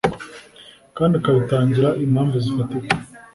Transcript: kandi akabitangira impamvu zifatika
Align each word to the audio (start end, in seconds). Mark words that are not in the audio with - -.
kandi 0.97 1.13
akabitangira 1.17 1.89
impamvu 2.05 2.35
zifatika 2.43 2.95